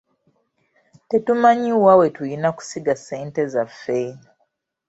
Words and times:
Tetumanyi 1.09 1.69
wa 1.85 1.93
we 1.99 2.07
tulina 2.15 2.49
kusiga 2.57 2.93
ssente 2.99 3.41
zaffe. 3.53 4.01